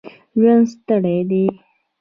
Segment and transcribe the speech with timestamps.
[0.39, 1.45] ژوند ستړی دی